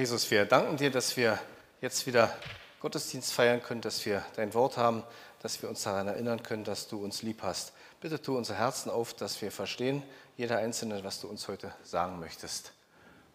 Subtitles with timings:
[0.00, 1.38] Jesus, wir danken dir, dass wir
[1.82, 2.34] jetzt wieder
[2.80, 5.02] Gottesdienst feiern können, dass wir dein Wort haben,
[5.42, 7.74] dass wir uns daran erinnern können, dass du uns lieb hast.
[8.00, 10.02] Bitte tu unsere Herzen auf, dass wir verstehen,
[10.38, 12.72] jeder Einzelne, was du uns heute sagen möchtest.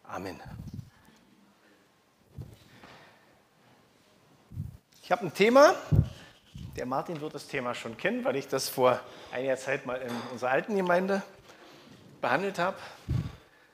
[0.06, 0.42] Amen.
[5.04, 5.76] Ich habe ein Thema.
[6.76, 9.00] Der Martin wird das Thema schon kennen, weil ich das vor
[9.32, 11.22] einiger Zeit mal in unserer alten Gemeinde
[12.22, 12.78] behandelt habe.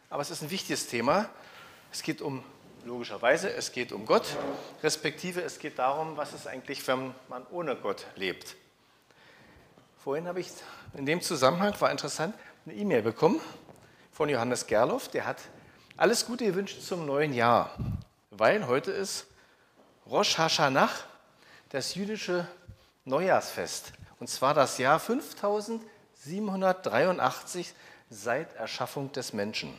[0.10, 1.30] Aber es ist ein wichtiges Thema.
[1.94, 2.44] Es geht um,
[2.86, 4.26] logischerweise, es geht um Gott,
[4.84, 8.56] respektive es geht darum, was ist eigentlich, wenn man ohne Gott lebt.
[10.04, 10.48] Vorhin habe ich
[10.96, 12.34] in dem Zusammenhang, war interessant,
[12.66, 13.40] eine E-Mail bekommen
[14.12, 15.38] von Johannes Gerloff, der hat
[15.98, 17.76] alles Gute gewünscht zum neuen Jahr,
[18.32, 19.28] weil heute ist
[20.08, 20.90] Rosh Hashanah,
[21.70, 22.48] das jüdische
[23.06, 23.94] Neujahrsfest.
[24.20, 27.74] Und zwar das Jahr 5783
[28.10, 29.78] seit Erschaffung des Menschen.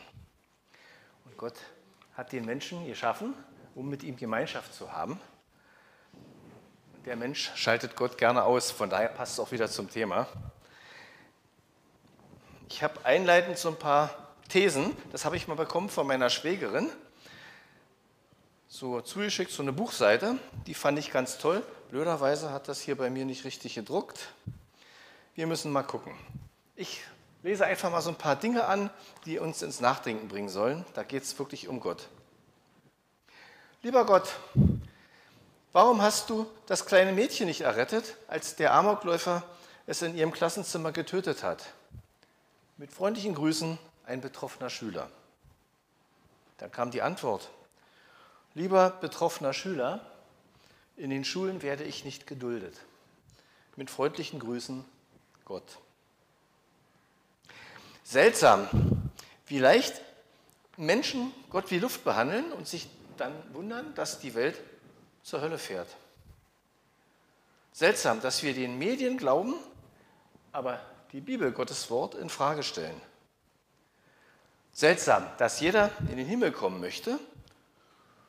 [1.25, 1.55] Und Gott
[2.15, 3.33] hat den Menschen geschaffen,
[3.75, 5.19] um mit ihm Gemeinschaft zu haben.
[7.05, 10.27] Der Mensch schaltet Gott gerne aus, von daher passt es auch wieder zum Thema.
[12.69, 14.09] Ich habe einleitend so ein paar
[14.47, 16.89] Thesen, das habe ich mal bekommen von meiner Schwägerin,
[18.67, 21.63] so zugeschickt, so eine Buchseite, die fand ich ganz toll.
[21.89, 24.33] Blöderweise hat das hier bei mir nicht richtig gedruckt.
[25.35, 26.13] Wir müssen mal gucken.
[26.75, 27.01] Ich
[27.43, 28.89] lese einfach mal so ein paar Dinge an,
[29.25, 30.85] die uns ins Nachdenken bringen sollen.
[30.93, 32.07] Da geht es wirklich um Gott.
[33.81, 34.33] Lieber Gott,
[35.73, 39.43] warum hast du das kleine Mädchen nicht errettet, als der Amokläufer
[39.85, 41.73] es in ihrem Klassenzimmer getötet hat?
[42.77, 45.09] Mit freundlichen Grüßen, ein betroffener Schüler.
[46.57, 47.49] Dann kam die Antwort.
[48.53, 49.99] Lieber betroffener Schüler,
[50.95, 52.79] in den Schulen werde ich nicht geduldet.
[53.75, 54.85] Mit freundlichen Grüßen,
[55.43, 55.79] Gott.
[58.03, 58.67] Seltsam,
[59.47, 60.01] wie leicht
[60.77, 62.87] Menschen Gott wie Luft behandeln und sich
[63.17, 64.59] dann wundern, dass die Welt
[65.21, 65.87] zur Hölle fährt.
[67.71, 69.55] Seltsam, dass wir den Medien glauben,
[70.51, 70.79] aber
[71.11, 72.99] die Bibel, Gottes Wort, in Frage stellen.
[74.73, 77.19] Seltsam, dass jeder in den Himmel kommen möchte,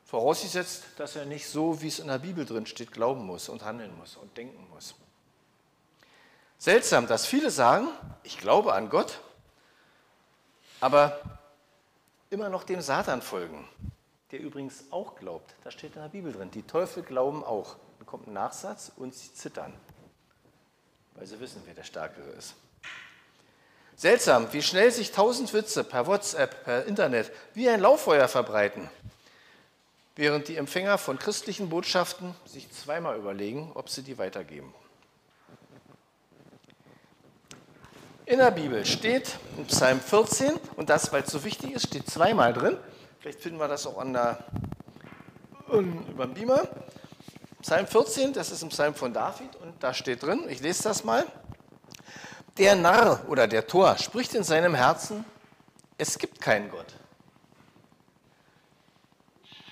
[0.04, 3.64] vorausgesetzt, dass er nicht so, wie es in der Bibel drin steht, glauben muss und
[3.64, 4.94] handeln muss und denken muss.
[6.58, 7.88] Seltsam, dass viele sagen,
[8.22, 9.20] ich glaube an Gott,
[10.84, 11.18] aber
[12.28, 13.66] immer noch dem Satan folgen,
[14.32, 15.54] der übrigens auch glaubt.
[15.64, 16.50] Das steht in der Bibel drin.
[16.50, 17.76] Die Teufel glauben auch.
[17.98, 19.72] Dann kommt ein Nachsatz und sie zittern,
[21.14, 22.54] weil sie wissen, wer der Stärkere ist.
[23.96, 28.90] Seltsam, wie schnell sich tausend Witze per WhatsApp, per Internet wie ein Lauffeuer verbreiten,
[30.16, 34.74] während die Empfänger von christlichen Botschaften sich zweimal überlegen, ob sie die weitergeben.
[38.26, 42.08] In der Bibel steht in Psalm 14, und das, weil es so wichtig ist, steht
[42.08, 42.78] zweimal drin.
[43.20, 44.42] Vielleicht finden wir das auch an der,
[45.68, 46.66] über dem Beamer.
[47.60, 51.04] Psalm 14, das ist ein Psalm von David, und da steht drin, ich lese das
[51.04, 51.26] mal.
[52.56, 55.26] Der Narr oder der Tor spricht in seinem Herzen,
[55.98, 56.94] es gibt keinen Gott.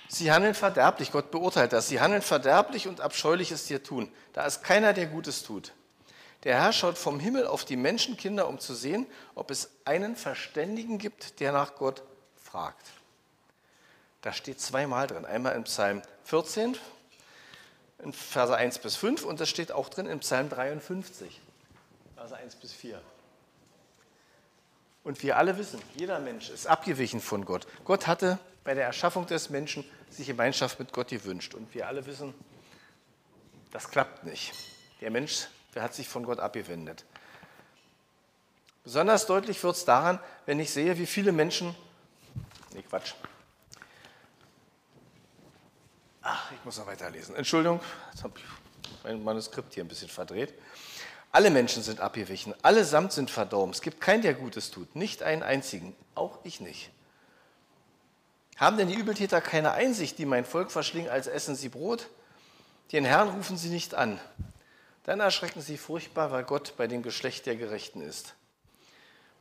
[0.07, 1.87] Sie handeln verderblich, Gott beurteilt das.
[1.87, 4.11] Sie handeln verderblich und abscheuliches dir tun.
[4.31, 5.73] Da ist keiner, der Gutes tut.
[6.43, 10.97] Der Herr schaut vom Himmel auf die Menschenkinder, um zu sehen, ob es einen Verständigen
[10.97, 12.03] gibt, der nach Gott
[12.35, 12.85] fragt.
[14.21, 15.25] Da steht zweimal drin.
[15.25, 16.77] Einmal im Psalm 14,
[17.99, 21.39] in Verse 1 bis 5 und das steht auch drin im Psalm 53,
[22.15, 23.01] Verse 1 bis 4.
[25.03, 27.67] Und wir alle wissen, jeder Mensch ist abgewichen von Gott.
[27.83, 31.53] Gott hatte bei der Erschaffung des Menschen sich Gemeinschaft mit Gott gewünscht.
[31.53, 32.33] Und wir alle wissen,
[33.71, 34.53] das klappt nicht.
[35.01, 37.05] Der Mensch der hat sich von Gott abgewendet.
[38.83, 41.75] Besonders deutlich wird es daran, wenn ich sehe, wie viele Menschen.
[42.73, 43.13] Nee, Quatsch.
[46.21, 47.35] Ach, ich muss noch weiterlesen.
[47.35, 47.79] Entschuldigung,
[48.11, 48.43] jetzt habe ich
[49.03, 50.53] mein Manuskript hier ein bisschen verdreht.
[51.31, 53.73] Alle Menschen sind abgewichen, allesamt sind verdorben.
[53.73, 56.91] Es gibt keinen, der Gutes tut, nicht einen einzigen, auch ich nicht.
[58.57, 62.07] Haben denn die Übeltäter keine Einsicht, die mein Volk verschlingen, als essen sie Brot?
[62.91, 64.19] Den Herrn rufen sie nicht an.
[65.03, 68.35] Dann erschrecken sie furchtbar, weil Gott bei dem Geschlecht der Gerechten ist.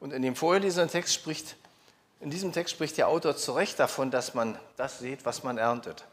[0.01, 1.57] Und in dem vorgelesenen Text spricht,
[2.21, 5.59] in diesem Text spricht der Autor zu Recht davon, dass man das sieht, was man
[5.59, 6.05] erntet.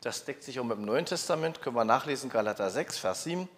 [0.00, 3.48] Das deckt sich auch mit dem Neuen Testament, können wir nachlesen, Galater 6, Vers 7.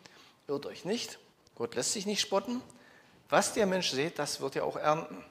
[0.46, 1.18] Irrt euch nicht,
[1.54, 2.60] Gott lässt sich nicht spotten.
[3.30, 5.24] Was der Mensch sät, das wird er auch ernten.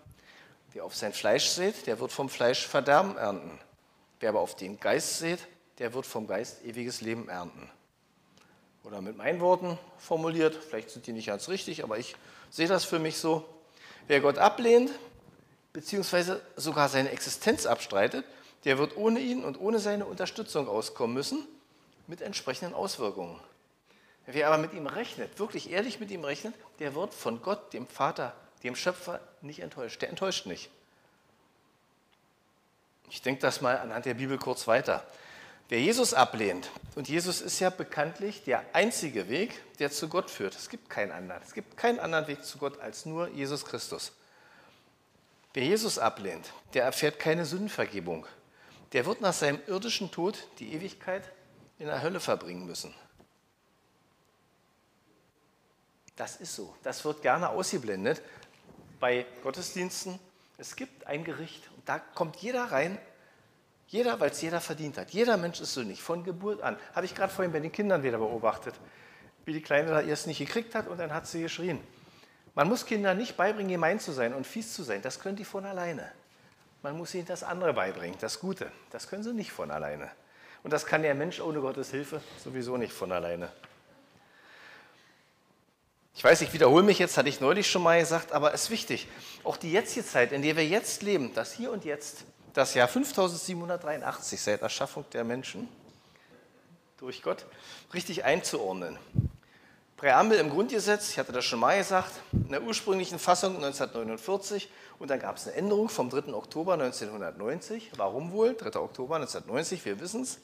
[0.71, 3.59] Wer auf sein Fleisch sät, der wird vom Fleisch Verderben ernten.
[4.19, 5.39] Wer aber auf den Geist sät,
[5.77, 7.69] der wird vom Geist ewiges Leben ernten.
[8.83, 12.15] Oder mit meinen Worten formuliert, vielleicht sind die nicht ganz richtig, aber ich
[12.49, 13.45] sehe das für mich so.
[14.07, 14.91] Wer Gott ablehnt,
[15.71, 18.25] beziehungsweise sogar seine Existenz abstreitet,
[18.65, 21.47] der wird ohne ihn und ohne seine Unterstützung auskommen müssen,
[22.07, 23.39] mit entsprechenden Auswirkungen.
[24.25, 27.87] Wer aber mit ihm rechnet, wirklich ehrlich mit ihm rechnet, der wird von Gott, dem
[27.87, 28.33] Vater,
[28.63, 30.01] dem Schöpfer, nicht enttäuscht.
[30.01, 30.69] Der enttäuscht nicht.
[33.09, 35.05] Ich denke das mal anhand der Bibel kurz weiter.
[35.69, 40.55] Wer Jesus ablehnt, und Jesus ist ja bekanntlich der einzige Weg, der zu Gott führt.
[40.55, 41.41] Es gibt keinen anderen.
[41.41, 44.11] Es gibt keinen anderen Weg zu Gott als nur Jesus Christus.
[45.53, 48.25] Wer Jesus ablehnt, der erfährt keine Sündenvergebung.
[48.91, 51.31] Der wird nach seinem irdischen Tod die Ewigkeit
[51.79, 52.93] in der Hölle verbringen müssen.
[56.15, 56.75] Das ist so.
[56.83, 58.21] Das wird gerne ausgeblendet
[58.99, 60.19] bei Gottesdiensten.
[60.59, 62.99] Es gibt ein Gericht und da kommt jeder rein
[63.93, 65.11] jeder, weil es jeder verdient hat.
[65.11, 66.77] Jeder Mensch ist sündig, von Geburt an.
[66.95, 68.73] Habe ich gerade vorhin bei den Kindern wieder beobachtet,
[69.45, 71.79] wie die Kleine da erst nicht gekriegt hat und dann hat sie geschrien.
[72.55, 75.03] Man muss Kindern nicht beibringen, gemein zu sein und fies zu sein.
[75.03, 76.11] Das können die von alleine.
[76.81, 78.71] Man muss ihnen das andere beibringen, das Gute.
[78.89, 80.09] Das können sie nicht von alleine.
[80.63, 83.51] Und das kann der Mensch ohne Gottes Hilfe sowieso nicht von alleine.
[86.15, 88.69] Ich weiß, ich wiederhole mich jetzt, hatte ich neulich schon mal gesagt, aber es ist
[88.71, 89.07] wichtig.
[89.43, 92.87] Auch die jetzige Zeit, in der wir jetzt leben, das Hier und Jetzt, das Jahr
[92.87, 95.67] 5783 seit Erschaffung der Menschen
[96.97, 97.45] durch Gott
[97.93, 98.97] richtig einzuordnen.
[99.97, 104.69] Präambel im Grundgesetz, ich hatte das schon mal gesagt, in der ursprünglichen Fassung 1949
[104.99, 106.33] und dann gab es eine Änderung vom 3.
[106.33, 107.91] Oktober 1990.
[107.97, 108.53] Warum wohl?
[108.53, 108.79] 3.
[108.79, 110.39] Oktober 1990, wir wissen es.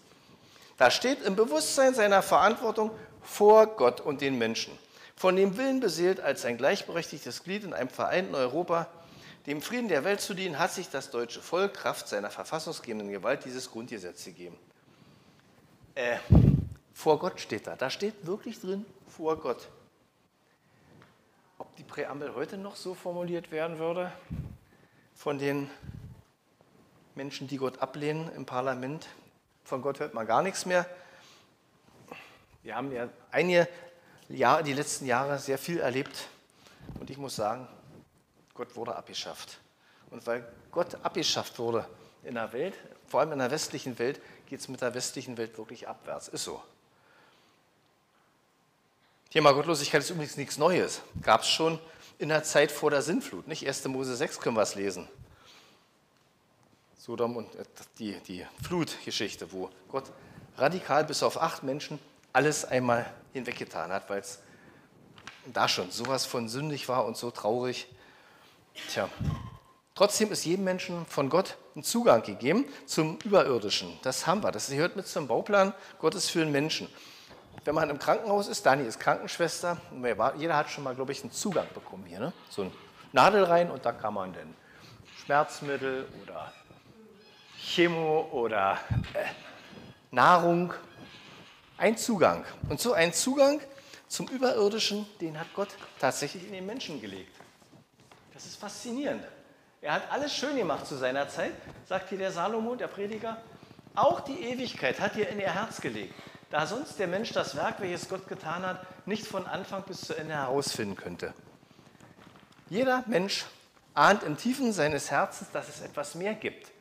[0.78, 2.92] Da steht im Bewusstsein seiner Verantwortung
[3.22, 4.72] vor Gott und den Menschen,
[5.16, 8.88] von dem Willen beseelt, als ein gleichberechtigtes Glied in einem vereinten Europa
[9.46, 13.46] dem Frieden der Welt zu dienen, hat sich das deutsche Volk Kraft seiner verfassungsgebenden Gewalt
[13.46, 14.58] dieses Grundgesetz gegeben.
[15.96, 16.18] Äh,
[16.94, 17.76] vor Gott steht da.
[17.76, 19.70] Da steht wirklich drin, vor Gott.
[21.58, 24.12] Ob die Präambel heute noch so formuliert werden würde
[25.16, 25.70] von den
[27.16, 29.08] Menschen, die Gott ablehnen im Parlament,
[29.64, 30.86] von Gott hört man gar nichts mehr.
[32.64, 33.68] Wir haben ja einige
[34.30, 36.28] Jahre, die letzten Jahre sehr viel erlebt
[37.00, 37.68] und ich muss sagen,
[38.60, 39.58] Gott wurde abgeschafft.
[40.12, 41.88] Und weil Gott abgeschafft wurde
[42.24, 42.74] in der Welt,
[43.08, 46.28] vor allem in der westlichen Welt, geht es mit der westlichen Welt wirklich abwärts.
[46.28, 46.62] Ist so.
[49.30, 51.02] Thema Gottlosigkeit ist übrigens nichts Neues.
[51.22, 51.80] Gab es schon
[52.18, 53.48] in der Zeit vor der Sintflut.
[53.48, 53.86] Nicht 1.
[53.86, 55.08] Mose 6 können wir es lesen.
[56.98, 57.64] Sodom und äh,
[57.98, 60.12] die, die Flutgeschichte, wo Gott
[60.58, 61.98] radikal bis auf acht Menschen
[62.34, 64.40] alles einmal hinweggetan hat, weil es
[65.46, 67.88] da schon sowas von sündig war und so traurig.
[68.88, 69.10] Tja,
[69.96, 74.00] trotzdem ist jedem Menschen von Gott ein Zugang gegeben zum Überirdischen.
[74.04, 74.52] Das haben wir.
[74.52, 76.88] Das gehört mit zum Bauplan Gottes für den Menschen.
[77.66, 79.78] Wenn man im Krankenhaus ist, Dani ist Krankenschwester,
[80.38, 82.20] jeder hat schon mal, glaube ich, einen Zugang bekommen hier.
[82.20, 82.34] Ne?
[82.50, 82.72] So ein
[83.12, 84.56] Nadel rein und da kann man dann
[85.24, 86.52] Schmerzmittel oder
[87.58, 88.80] Chemo oder
[89.14, 89.26] äh,
[90.12, 90.74] Nahrung,
[91.78, 92.46] ein Zugang.
[92.70, 93.60] Und so ein Zugang
[94.08, 97.39] zum Überirdischen, den hat Gott tatsächlich in den Menschen gelegt.
[98.40, 99.22] Das ist faszinierend.
[99.82, 101.52] Er hat alles schön gemacht zu seiner Zeit,
[101.90, 103.36] sagt hier der Salomo, der Prediger.
[103.96, 106.14] Auch die Ewigkeit hat er in ihr Herz gelegt,
[106.50, 110.14] da sonst der Mensch das Werk, welches Gott getan hat, nicht von Anfang bis zu
[110.14, 111.34] Ende herausfinden könnte.
[112.70, 113.44] Jeder Mensch
[113.94, 116.72] ahnt im Tiefen seines Herzens, dass es etwas mehr gibt,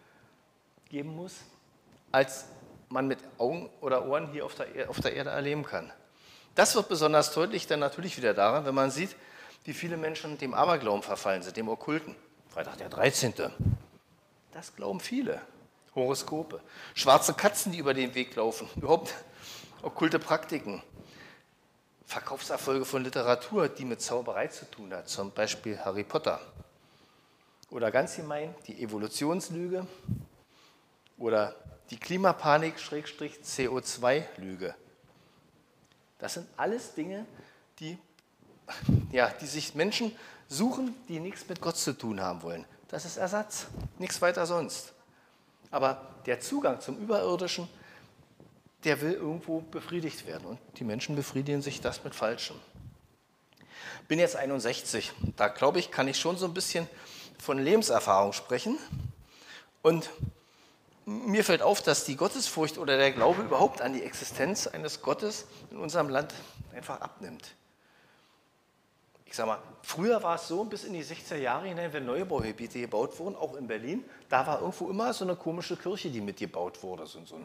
[0.90, 1.38] geben muss,
[2.12, 2.44] als
[2.88, 5.92] man mit Augen oder Ohren hier auf der, auf der Erde erleben kann.
[6.54, 9.16] Das wird besonders deutlich dann natürlich wieder daran, wenn man sieht,
[9.64, 12.14] wie viele Menschen dem Aberglauben verfallen sind, dem Okkulten.
[12.48, 13.34] Freitag der 13.
[14.52, 15.40] Das glauben viele.
[15.94, 16.60] Horoskope.
[16.94, 18.68] Schwarze Katzen, die über den Weg laufen.
[18.76, 19.14] Überhaupt
[19.82, 20.82] okkulte Praktiken.
[22.06, 25.08] Verkaufserfolge von Literatur, die mit Zauberei zu tun hat.
[25.08, 26.40] Zum Beispiel Harry Potter.
[27.70, 29.86] Oder ganz gemein die Evolutionslüge.
[31.18, 31.54] Oder
[31.90, 34.74] die Klimapanik-CO2-Lüge.
[36.18, 37.26] Das sind alles Dinge,
[37.78, 37.96] die
[39.12, 40.12] ja, die sich Menschen
[40.48, 42.64] suchen, die nichts mit Gott zu tun haben wollen.
[42.88, 43.66] Das ist Ersatz,
[43.98, 44.92] nichts weiter sonst.
[45.70, 47.68] Aber der Zugang zum Überirdischen,
[48.84, 50.46] der will irgendwo befriedigt werden.
[50.46, 52.56] Und die Menschen befriedigen sich das mit Falschem.
[54.06, 55.12] Bin jetzt 61.
[55.36, 56.88] Da glaube ich, kann ich schon so ein bisschen
[57.38, 58.78] von Lebenserfahrung sprechen.
[59.82, 60.08] Und
[61.04, 65.46] mir fällt auf, dass die Gottesfurcht oder der Glaube überhaupt an die Existenz eines Gottes
[65.70, 66.32] in unserem Land
[66.72, 67.54] einfach abnimmt
[69.28, 72.80] ich sag mal, früher war es so, bis in die 60er Jahre hinein, wenn Neubaugebiete
[72.80, 76.82] gebaut wurden, auch in Berlin, da war irgendwo immer so eine komische Kirche, die mitgebaut
[76.82, 77.06] wurde.
[77.06, 77.38] So, so,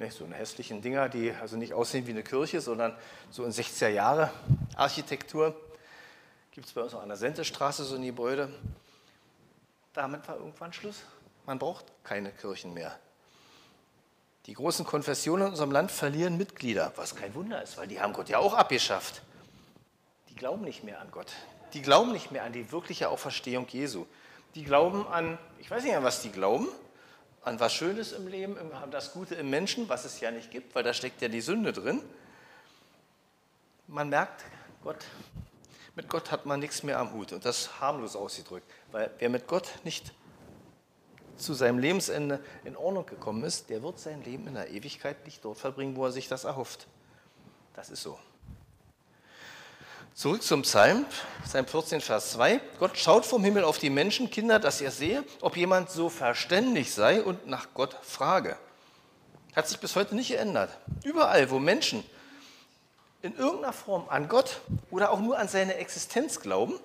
[0.00, 2.96] ne, so eine hässlichen Dinger, die also nicht aussehen wie eine Kirche, sondern
[3.30, 4.32] so in 60er Jahre
[4.74, 5.54] Architektur.
[6.50, 8.52] Gibt es bei uns auch an der Sentestraße so ein Gebäude.
[9.92, 11.02] Damit war irgendwann Schluss.
[11.46, 12.98] Man braucht keine Kirchen mehr.
[14.46, 18.12] Die großen Konfessionen in unserem Land verlieren Mitglieder, was kein Wunder ist, weil die haben
[18.12, 19.22] Gott ja auch abgeschafft.
[20.38, 21.32] Glauben nicht mehr an Gott.
[21.72, 24.06] Die glauben nicht mehr an die wirkliche Auferstehung Jesu.
[24.54, 26.68] Die glauben an, ich weiß nicht an was die glauben,
[27.42, 30.74] an was Schönes im Leben, an das Gute im Menschen, was es ja nicht gibt,
[30.76, 32.00] weil da steckt ja die Sünde drin.
[33.88, 34.44] Man merkt,
[34.84, 35.04] Gott,
[35.96, 39.48] mit Gott hat man nichts mehr am Hut und das harmlos ausgedrückt, weil wer mit
[39.48, 40.12] Gott nicht
[41.36, 45.44] zu seinem Lebensende in Ordnung gekommen ist, der wird sein Leben in der Ewigkeit nicht
[45.44, 46.86] dort verbringen, wo er sich das erhofft.
[47.74, 48.18] Das ist so.
[50.18, 51.06] Zurück zum Psalm,
[51.44, 52.60] Psalm 14, Vers 2.
[52.80, 57.22] Gott schaut vom Himmel auf die Menschenkinder, dass er sehe, ob jemand so verständig sei
[57.22, 58.56] und nach Gott frage.
[59.54, 60.76] Hat sich bis heute nicht geändert.
[61.04, 62.02] Überall, wo Menschen
[63.22, 64.60] in irgendeiner Form an Gott
[64.90, 66.80] oder auch nur an seine Existenz glauben,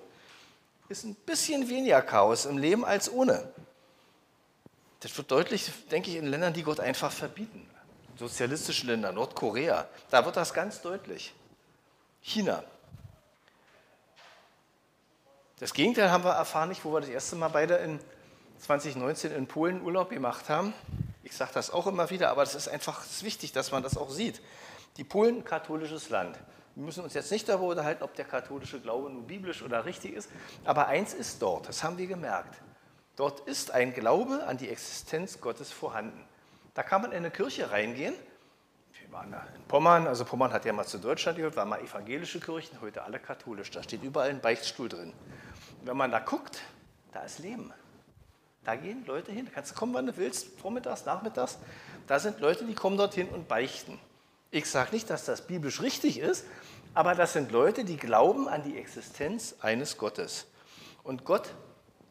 [0.88, 3.52] ist ein bisschen weniger Chaos im Leben als ohne.
[5.00, 7.68] Das wird deutlich, denke ich, in Ländern, die Gott einfach verbieten.
[8.16, 11.34] Sozialistische Länder, Nordkorea, da wird das ganz deutlich.
[12.22, 12.62] China,
[15.64, 17.98] das Gegenteil haben wir erfahren, nicht, wo wir das erste Mal beide in
[18.58, 20.74] 2019 in Polen Urlaub gemacht haben.
[21.22, 24.10] Ich sage das auch immer wieder, aber es ist einfach wichtig, dass man das auch
[24.10, 24.42] sieht.
[24.98, 26.38] Die Polen, katholisches Land.
[26.74, 30.12] Wir müssen uns jetzt nicht darüber unterhalten, ob der katholische Glaube nun biblisch oder richtig
[30.12, 30.28] ist,
[30.66, 32.60] aber eins ist dort, das haben wir gemerkt.
[33.16, 36.26] Dort ist ein Glaube an die Existenz Gottes vorhanden.
[36.74, 38.12] Da kann man in eine Kirche reingehen.
[39.00, 42.38] Wir waren in Pommern, also Pommern hat ja mal zu Deutschland gehört, waren mal evangelische
[42.38, 43.70] Kirchen, heute alle katholisch.
[43.70, 45.14] Da steht überall ein Beichtstuhl drin
[45.86, 46.60] wenn man da guckt,
[47.12, 47.72] da ist Leben.
[48.64, 49.46] Da gehen Leute hin.
[49.46, 51.58] Da kannst du kommen, wann du willst, vormittags, nachmittags.
[52.06, 53.98] Da sind Leute, die kommen dorthin und beichten.
[54.50, 56.44] Ich sage nicht, dass das biblisch richtig ist,
[56.94, 60.46] aber das sind Leute, die glauben an die Existenz eines Gottes.
[61.02, 61.54] Und Gott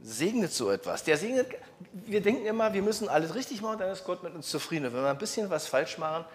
[0.02, 1.04] segnet so etwas.
[1.04, 1.48] Der segnet,
[1.94, 4.88] wir denken immer, wir müssen alles richtig machen, dann ist Gott mit uns zufrieden.
[4.88, 6.26] Und wenn wir ein bisschen was falsch machen,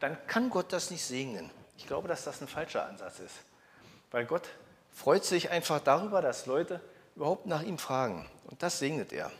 [0.00, 1.50] dann kann Gott das nicht segnen.
[1.78, 3.34] Ich glaube, dass das ein falscher Ansatz ist.
[4.10, 4.48] Weil Gott
[4.94, 6.80] freut sich einfach darüber, dass Leute
[7.16, 8.26] überhaupt nach ihm fragen.
[8.46, 9.30] Und das segnet er.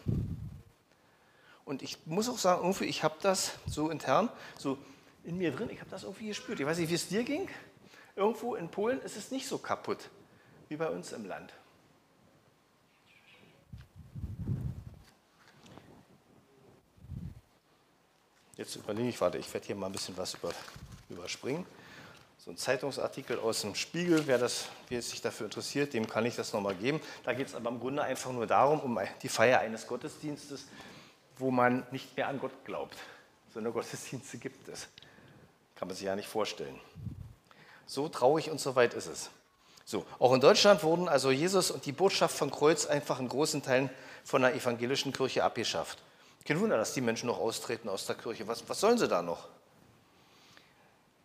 [1.64, 4.76] Und ich muss auch sagen, irgendwie, ich habe das so intern, so
[5.22, 6.60] in mir drin, ich habe das irgendwie gespürt.
[6.60, 7.48] Ich weiß nicht, wie es dir ging.
[8.16, 10.10] Irgendwo in Polen ist es nicht so kaputt
[10.68, 11.52] wie bei uns im Land.
[18.56, 20.52] Jetzt überlege ich, warte, ich werde hier mal ein bisschen was über,
[21.08, 21.66] überspringen
[22.44, 26.36] so ein Zeitungsartikel aus dem Spiegel, wer, das, wer sich dafür interessiert, dem kann ich
[26.36, 27.00] das nochmal geben.
[27.24, 30.66] Da geht es aber im Grunde einfach nur darum, um die Feier eines Gottesdienstes,
[31.38, 32.98] wo man nicht mehr an Gott glaubt.
[33.54, 34.88] So eine Gottesdienste gibt es.
[35.74, 36.78] Kann man sich ja nicht vorstellen.
[37.86, 39.30] So traurig und so weit ist es.
[39.86, 43.62] So, auch in Deutschland wurden also Jesus und die Botschaft von Kreuz einfach in großen
[43.62, 43.88] Teilen
[44.22, 45.98] von der evangelischen Kirche abgeschafft.
[46.44, 48.46] Kein Wunder, dass die Menschen noch austreten aus der Kirche.
[48.46, 49.48] Was, was sollen sie da noch?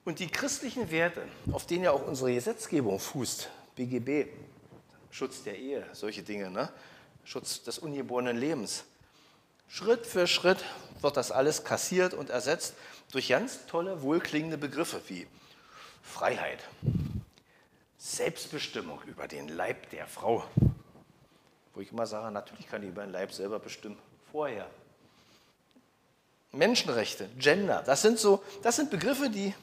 [0.10, 4.28] Und die christlichen Werte, auf denen ja auch unsere Gesetzgebung fußt, BGB,
[5.12, 6.68] Schutz der Ehe, solche Dinge, ne?
[7.24, 8.86] Schutz des ungeborenen Lebens.
[9.68, 10.66] Schritt für Schritt
[11.02, 12.74] wird das alles kassiert und ersetzt
[13.12, 15.28] durch ganz tolle, wohlklingende Begriffe wie
[16.02, 16.64] Freiheit,
[18.00, 20.44] Selbstbestimmung über den Leib der Frau.
[21.76, 24.00] Wo ich immer sage, natürlich kann ich über den Leib selber bestimmen,
[24.32, 24.68] vorher.
[26.52, 29.54] Menschenrechte, Gender, das sind so, das sind Begriffe, die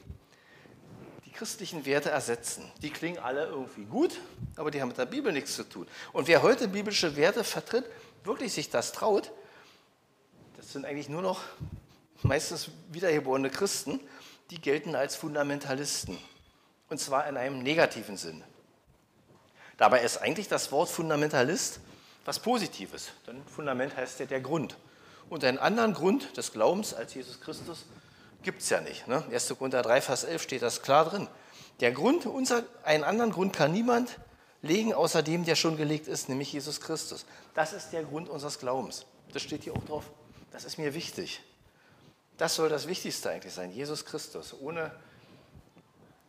[1.37, 2.69] christlichen Werte ersetzen.
[2.81, 4.19] Die klingen alle irgendwie gut,
[4.55, 5.87] aber die haben mit der Bibel nichts zu tun.
[6.13, 7.85] Und wer heute biblische Werte vertritt,
[8.23, 9.31] wirklich sich das traut,
[10.57, 11.41] das sind eigentlich nur noch
[12.23, 13.99] meistens wiedergeborene Christen,
[14.49, 16.17] die gelten als Fundamentalisten.
[16.89, 18.43] Und zwar in einem negativen Sinn.
[19.77, 21.79] Dabei ist eigentlich das Wort Fundamentalist
[22.27, 23.09] was Positives.
[23.25, 24.75] Denn Fundament heißt ja der Grund.
[25.29, 27.85] Und einen anderen Grund des Glaubens als Jesus Christus
[28.47, 29.09] gibt es ja nicht.
[29.09, 29.21] Ne?
[29.29, 29.55] 1.
[29.59, 31.27] Korinther 3, Vers 11 steht das klar drin.
[31.81, 34.19] Der Grund, unser, einen anderen Grund kann niemand
[34.61, 37.25] legen, außer dem, der schon gelegt ist, nämlich Jesus Christus.
[37.53, 39.05] Das ist der Grund unseres Glaubens.
[39.33, 40.05] Das steht hier auch drauf.
[40.53, 41.41] Das ist mir wichtig.
[42.37, 44.55] Das soll das Wichtigste eigentlich sein, Jesus Christus.
[44.57, 44.93] Ohne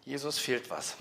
[0.04, 0.96] Jesus fehlt was.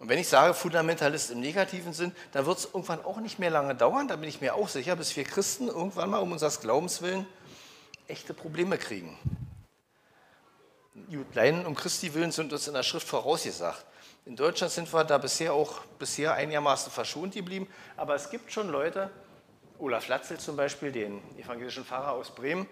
[0.00, 3.50] Und wenn ich sage Fundamentalist im negativen Sinn, dann wird es irgendwann auch nicht mehr
[3.50, 6.58] lange dauern, da bin ich mir auch sicher, bis wir Christen irgendwann mal um unseres
[6.58, 7.28] Glaubens willen
[8.10, 9.16] echte Probleme kriegen.
[11.32, 13.84] Leiden um Christi willen sind uns in der Schrift vorausgesagt.
[14.26, 18.68] In Deutschland sind wir da bisher auch bisher einigermaßen verschont geblieben, aber es gibt schon
[18.68, 19.10] Leute,
[19.78, 22.66] Olaf Latzel zum Beispiel, den evangelischen Pfarrer aus Bremen,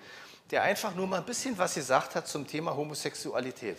[0.51, 3.79] der einfach nur mal ein bisschen was gesagt hat zum Thema Homosexualität.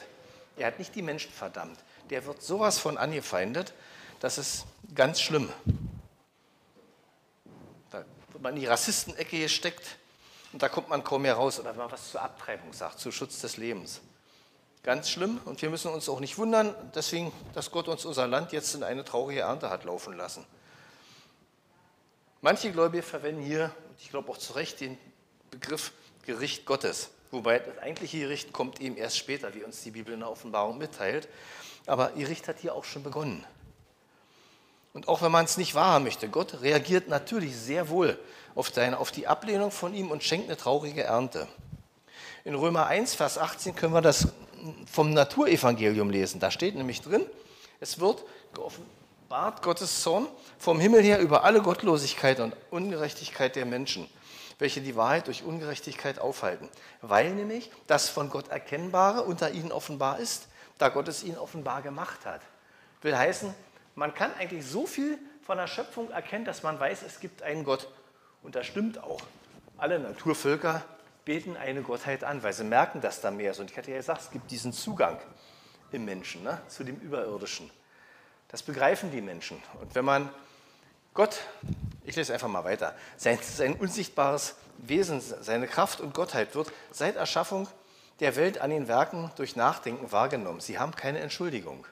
[0.58, 1.80] Er hat nicht die Menschen verdammt.
[2.10, 3.74] Der wird sowas von angefeindet,
[4.20, 5.50] das ist ganz schlimm.
[7.92, 9.98] Da wird man in die Rassistenecke gesteckt
[10.52, 11.60] und da kommt man kaum mehr raus.
[11.60, 14.02] Oder wenn man was zur Abtreibung sagt, zu Schutz des Lebens.
[14.84, 18.54] Ganz schlimm und wir müssen uns auch nicht wundern, deswegen, dass Gott uns unser Land
[18.54, 20.46] jetzt in eine traurige Ernte hat laufen lassen.
[22.42, 24.98] Manche Gläubige verwenden hier, und ich glaube auch zu Recht, den
[25.52, 25.92] Begriff
[26.26, 27.10] Gericht Gottes.
[27.32, 30.78] Wobei das eigentliche Gericht kommt eben erst später, wie uns die Bibel in der Offenbarung
[30.78, 31.28] mitteilt.
[31.86, 33.46] Aber Gericht hat hier auch schon begonnen.
[34.94, 38.18] Und auch wenn man es nicht wahrhaben möchte, Gott reagiert natürlich sehr wohl
[38.56, 41.48] auf, seine, auf die Ablehnung von ihm und schenkt eine traurige Ernte.
[42.44, 44.30] In Römer 1, Vers 18 können wir das
[44.92, 46.40] vom Naturevangelium lesen.
[46.40, 47.26] Da steht nämlich drin,
[47.80, 50.28] es wird geoffenbart Gottes Zorn
[50.58, 54.10] vom Himmel her über alle Gottlosigkeit und Ungerechtigkeit der Menschen,
[54.58, 56.70] welche die Wahrheit durch Ungerechtigkeit aufhalten.
[57.02, 61.82] Weil nämlich das von Gott Erkennbare unter ihnen offenbar ist, da Gott es ihnen offenbar
[61.82, 62.42] gemacht hat.
[63.02, 63.54] Will heißen,
[63.96, 67.64] man kann eigentlich so viel von der Schöpfung erkennen, dass man weiß, es gibt einen
[67.64, 67.88] Gott.
[68.44, 69.22] Und das stimmt auch.
[69.78, 70.84] Alle Naturvölker
[71.26, 73.60] beten eine Gottheit an, weil sie merken, dass da mehr ist.
[73.60, 75.20] Und ich hatte ja gesagt, es gibt diesen Zugang
[75.92, 77.70] im Menschen ne, zu dem Überirdischen.
[78.48, 79.62] Das begreifen die Menschen.
[79.80, 80.30] Und wenn man
[81.14, 81.40] Gott,
[82.04, 87.16] ich lese einfach mal weiter, sein, sein unsichtbares Wesen, seine Kraft und Gottheit wird seit
[87.16, 87.68] Erschaffung
[88.20, 90.62] der Welt an den Werken durch Nachdenken wahrgenommen.
[90.62, 91.86] Sie haben keine Entschuldigung.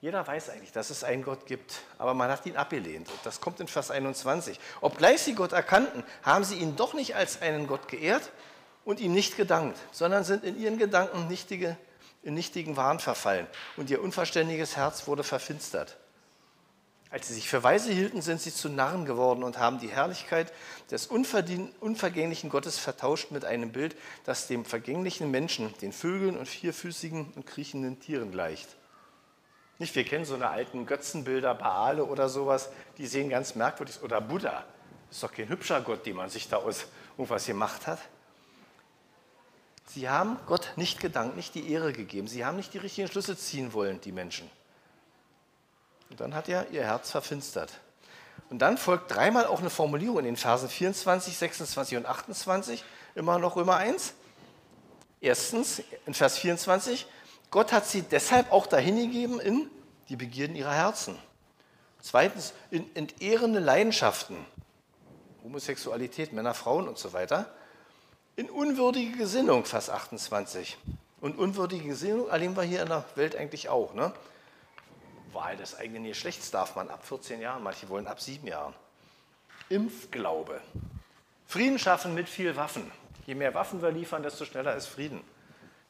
[0.00, 3.10] Jeder weiß eigentlich, dass es einen Gott gibt, aber man hat ihn abgelehnt.
[3.10, 4.58] Und das kommt in Vers 21.
[4.80, 8.32] Obgleich sie Gott erkannten, haben sie ihn doch nicht als einen Gott geehrt
[8.86, 11.76] und ihm nicht gedankt, sondern sind in ihren Gedanken nichtige,
[12.22, 15.98] in nichtigen Wahn verfallen und ihr unverständiges Herz wurde verfinstert.
[17.10, 20.52] Als sie sich für weise hielten, sind sie zu Narren geworden und haben die Herrlichkeit
[20.90, 27.32] des unvergänglichen Gottes vertauscht mit einem Bild, das dem vergänglichen Menschen, den Vögeln und vierfüßigen
[27.34, 28.76] und kriechenden Tieren gleicht.
[29.80, 32.68] Nicht, wir kennen so eine alten Götzenbilder, Baale oder sowas,
[32.98, 34.02] die sehen ganz merkwürdig aus.
[34.02, 34.62] Oder Buddha,
[35.10, 36.84] ist doch kein hübscher Gott, den man sich da aus
[37.16, 37.98] irgendwas gemacht hat.
[39.86, 42.28] Sie haben Gott nicht gedankt, nicht die Ehre gegeben.
[42.28, 44.50] Sie haben nicht die richtigen Schlüsse ziehen wollen, die Menschen.
[46.10, 47.72] Und dann hat er ihr Herz verfinstert.
[48.50, 53.38] Und dann folgt dreimal auch eine Formulierung in den Versen 24, 26 und 28, immer
[53.38, 54.12] noch Römer 1.
[55.22, 57.06] Erstens, in Vers 24,
[57.50, 59.68] Gott hat sie deshalb auch dahingegeben in
[60.10, 61.18] die Begierden ihrer Herzen.
[62.02, 64.36] Zweitens, in entehrende Leidenschaften,
[65.42, 67.50] Homosexualität, Männer, Frauen und so weiter.
[68.36, 70.76] In unwürdige Gesinnung, Vers 28.
[71.20, 73.94] Und unwürdige Gesinnung erleben wir hier in der Welt eigentlich auch.
[73.94, 74.12] Ne?
[75.32, 78.74] Wahl des eigenen Geschlechts darf man ab 14 Jahren, manche wollen ab 7 Jahren.
[79.68, 80.60] Impfglaube.
[81.46, 82.90] Frieden schaffen mit viel Waffen.
[83.26, 85.22] Je mehr Waffen wir liefern, desto schneller ist Frieden.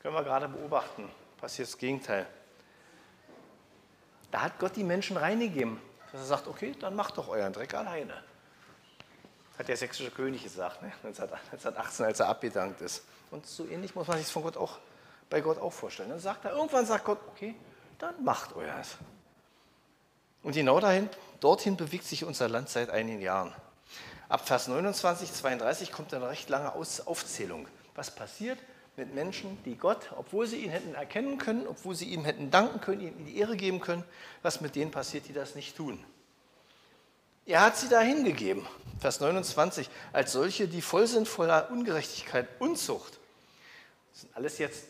[0.02, 1.08] Können wir gerade beobachten
[1.40, 2.26] passiert das Gegenteil.
[4.30, 5.80] Da hat Gott die Menschen reingegeben.
[6.12, 8.14] Dass er sagt, okay, dann macht doch euren Dreck alleine.
[9.58, 10.92] Hat der sächsische König gesagt, ne?
[11.04, 13.04] 1918, als er abgedankt ist.
[13.30, 14.78] Und so ähnlich muss man sich von Gott auch,
[15.28, 16.08] bei Gott auch vorstellen.
[16.08, 17.54] Dann sagt er, irgendwann sagt Gott, okay,
[17.98, 18.96] dann macht euers.
[20.42, 21.08] Und genau dahin,
[21.40, 23.52] dorthin bewegt sich unser Land seit einigen Jahren.
[24.28, 27.68] Ab Vers 29, 32 kommt eine recht lange Aufzählung.
[27.94, 28.58] Was passiert,
[29.00, 32.82] mit Menschen, die Gott, obwohl sie ihn hätten erkennen können, obwohl sie ihm hätten danken
[32.82, 34.04] können, ihm die Ehre geben können,
[34.42, 36.04] was mit denen passiert, die das nicht tun.
[37.46, 38.66] Er hat sie da hingegeben,
[39.00, 43.18] Vers 29, als solche, die voll sind voller Ungerechtigkeit, Unzucht.
[44.12, 44.84] Das sind alles jetzt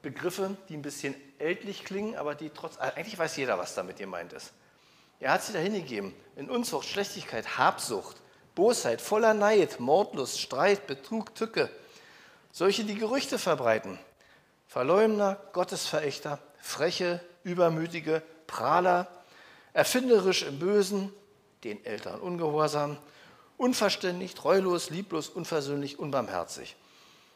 [0.00, 4.32] Begriffe, die ein bisschen ältlich klingen, aber die trotz, eigentlich weiß jeder, was damit gemeint
[4.32, 4.52] ist.
[5.18, 8.18] Er hat sie da hingegeben, in Unzucht, Schlechtigkeit, Habsucht,
[8.54, 11.68] Bosheit, voller Neid, Mordlust, Streit, Betrug, Tücke,
[12.56, 13.98] solche, die Gerüchte verbreiten.
[14.66, 19.08] Verleumder, Gottesverächter, freche, übermütige, Prahler,
[19.74, 21.12] erfinderisch im Bösen,
[21.64, 22.96] den Eltern ungehorsam,
[23.58, 26.76] unverständig, treulos, lieblos, unversöhnlich, unbarmherzig.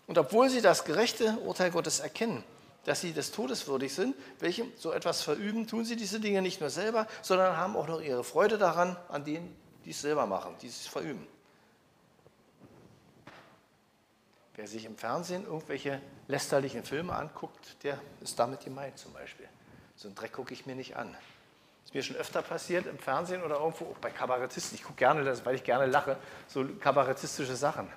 [0.06, 2.42] Und obwohl sie das gerechte Urteil Gottes erkennen,
[2.87, 6.62] dass sie des Todes würdig sind, welche so etwas verüben, tun sie diese Dinge nicht
[6.62, 9.54] nur selber, sondern haben auch noch ihre Freude daran, an denen,
[9.85, 11.26] die es selber machen, die es verüben.
[14.61, 19.49] Wer sich im Fernsehen irgendwelche lästerlichen Filme anguckt, der ist damit gemeint zum Beispiel.
[19.96, 21.16] So einen Dreck gucke ich mir nicht an.
[21.83, 24.77] Ist mir schon öfter passiert im Fernsehen oder irgendwo, auch bei Kabarettisten.
[24.77, 27.88] Ich gucke gerne das, weil ich gerne lache, so kabarettistische Sachen.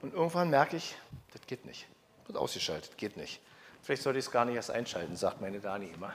[0.00, 0.96] Und irgendwann merke ich,
[1.32, 1.86] das geht nicht.
[2.26, 3.40] Wird ausgeschaltet, geht nicht.
[3.84, 6.12] Vielleicht sollte ich es gar nicht erst einschalten, sagt meine Dani immer.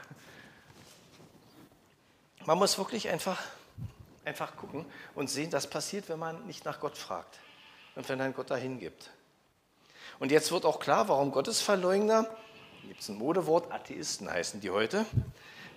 [2.44, 3.40] Man muss wirklich einfach,
[4.26, 4.84] einfach gucken
[5.14, 7.38] und sehen, das passiert, wenn man nicht nach Gott fragt
[7.94, 9.10] und wenn ein Gott dahin gibt.
[10.20, 12.26] Und jetzt wird auch klar, warum Gottesverleugner,
[12.86, 15.06] gibt es ein Modewort, Atheisten heißen die heute,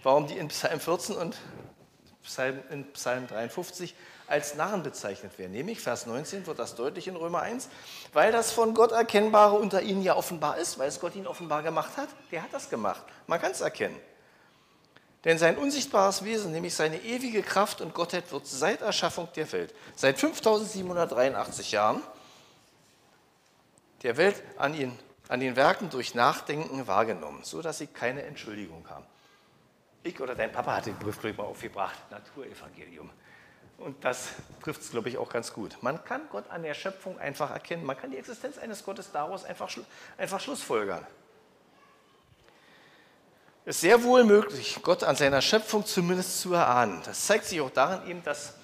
[0.03, 1.37] warum die in Psalm 14 und
[2.23, 3.95] Psalm, in Psalm 53
[4.27, 5.51] als Narren bezeichnet werden.
[5.51, 7.67] Nämlich Vers 19 wird das deutlich in Römer 1,
[8.13, 11.63] weil das von Gott Erkennbare unter ihnen ja offenbar ist, weil es Gott ihnen offenbar
[11.63, 12.09] gemacht hat.
[12.31, 13.03] Der hat das gemacht.
[13.27, 13.99] Man kann es erkennen.
[15.25, 19.73] Denn sein unsichtbares Wesen, nämlich seine ewige Kraft und Gottheit, wird seit Erschaffung der Welt,
[19.95, 22.01] seit 5783 Jahren,
[24.03, 28.87] der Welt an, ihn, an den Werken durch Nachdenken wahrgenommen, so dass sie keine Entschuldigung
[28.89, 29.05] haben.
[30.03, 33.09] Ich oder dein Papa hat den Begriff, glaube ich, mal aufgebracht, Naturevangelium.
[33.77, 34.29] Und das
[34.63, 35.77] trifft es, glaube ich, auch ganz gut.
[35.81, 37.83] Man kann Gott an der Schöpfung einfach erkennen.
[37.83, 39.69] Man kann die Existenz eines Gottes daraus einfach,
[40.17, 41.05] einfach schlussfolgern.
[43.63, 47.01] Es ist sehr wohl möglich, Gott an seiner Schöpfung zumindest zu erahnen.
[47.05, 48.55] Das zeigt sich auch darin eben, dass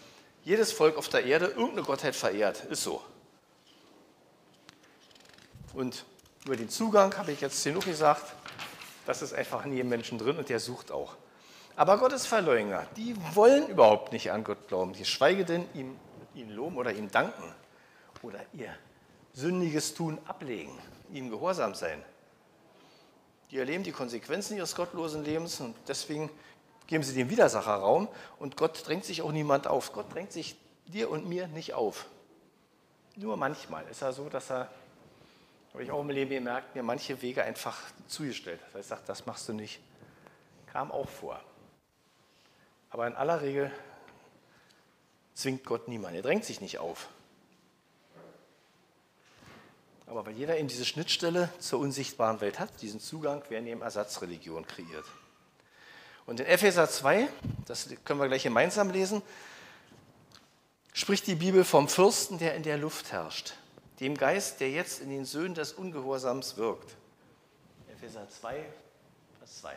[0.44, 2.66] jedes Volk auf der Erde irgendeine Gottheit verehrt.
[2.66, 3.04] Ist so.
[5.78, 6.06] Und
[6.44, 8.34] über den Zugang habe ich jetzt genug gesagt.
[9.06, 11.16] Das ist einfach in jedem Menschen drin und der sucht auch.
[11.76, 15.96] Aber Gottes Verleugner, die wollen überhaupt nicht an Gott glauben, geschweige denn ihm,
[16.34, 17.54] ihn loben oder ihm danken
[18.24, 18.74] oder ihr
[19.34, 20.76] sündiges Tun ablegen,
[21.14, 22.04] ihm gehorsam sein.
[23.52, 26.32] Die erleben die Konsequenzen ihres gottlosen Lebens und deswegen
[26.88, 28.08] geben sie dem Widersacher Raum
[28.40, 29.94] und Gott drängt sich auch niemand auf.
[29.94, 32.08] Gott drängt sich dir und mir nicht auf.
[33.16, 34.72] Nur manchmal ist er so, dass er,
[35.74, 37.78] habe ich auch im Leben gemerkt, mir manche Wege einfach
[38.08, 38.76] zugestellt hat.
[38.76, 39.80] Er sagt, das machst du nicht.
[40.72, 41.40] Kam auch vor.
[42.90, 43.72] Aber in aller Regel
[45.34, 46.18] zwingt Gott niemanden.
[46.18, 47.10] Er drängt sich nicht auf.
[50.08, 54.66] Aber weil jeder eben diese Schnittstelle zur unsichtbaren Welt hat, diesen Zugang, werden eben Ersatzreligionen
[54.66, 55.06] kreiert.
[56.26, 57.28] Und in Epheser 2,
[57.66, 59.22] das können wir gleich gemeinsam lesen,
[60.94, 63.54] spricht die Bibel vom Fürsten, der in der Luft herrscht,
[64.00, 66.96] dem Geist, der jetzt in den Söhnen des Ungehorsams wirkt.
[67.92, 68.66] Epheser 2,
[69.40, 69.76] Vers 2.